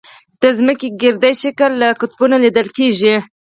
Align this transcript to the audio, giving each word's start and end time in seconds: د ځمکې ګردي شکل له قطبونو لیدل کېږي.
د 0.41 0.43
ځمکې 0.57 0.87
ګردي 1.01 1.33
شکل 1.41 1.71
له 1.81 1.87
قطبونو 2.01 2.35
لیدل 2.43 2.67
کېږي. 2.77 3.15